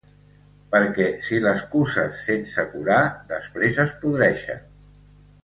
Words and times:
Perquè 0.75 1.05
si 1.27 1.37
les 1.43 1.61
cuses 1.73 2.23
sense 2.29 2.65
curar 2.73 2.99
després 3.35 3.79
es 3.87 3.95
podreixen. 4.07 4.67